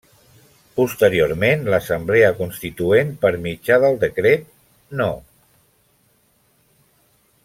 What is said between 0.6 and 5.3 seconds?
Posteriorment, l'Assemblea Constituent per mitjà del decret No.